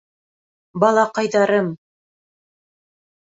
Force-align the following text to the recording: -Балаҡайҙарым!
-Балаҡайҙарым! 0.83 1.69